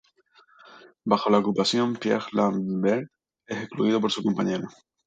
[1.05, 3.11] Bajo la ocupación, Pierre Lambert
[3.45, 4.67] es excluido con su compañera.